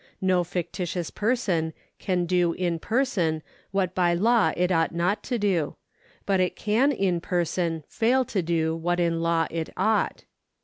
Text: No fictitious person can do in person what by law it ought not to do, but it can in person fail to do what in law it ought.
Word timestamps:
No 0.21 0.43
fictitious 0.43 1.11
person 1.11 1.73
can 1.99 2.25
do 2.25 2.53
in 2.53 2.79
person 2.79 3.43
what 3.69 3.93
by 3.93 4.15
law 4.15 4.51
it 4.57 4.71
ought 4.71 4.95
not 4.95 5.21
to 5.25 5.37
do, 5.37 5.75
but 6.25 6.39
it 6.39 6.55
can 6.55 6.91
in 6.91 7.21
person 7.21 7.83
fail 7.87 8.25
to 8.25 8.41
do 8.41 8.75
what 8.75 8.99
in 8.99 9.21
law 9.21 9.45
it 9.51 9.69
ought. 9.77 10.23